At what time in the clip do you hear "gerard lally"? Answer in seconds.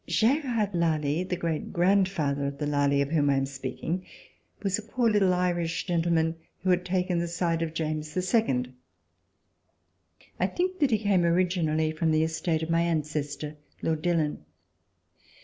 0.07-1.23